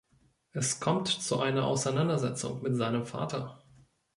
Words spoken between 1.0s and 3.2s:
zu einer Auseinandersetzung mit seinem